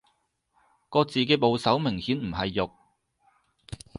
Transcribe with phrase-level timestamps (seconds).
[0.89, 2.71] 個字嘅部首明顯唔係肉